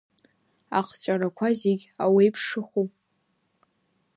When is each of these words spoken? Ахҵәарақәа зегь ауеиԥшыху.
Ахҵәарақәа 0.79 1.47
зегь 1.59 1.85
ауеиԥшыху. 2.03 2.85